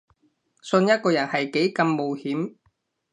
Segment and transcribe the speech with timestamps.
[0.63, 2.55] 信一個人係幾咁冒險